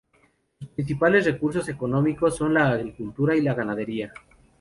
[0.59, 4.11] Sus principales recursos económicos son la agricultura y la ganadería.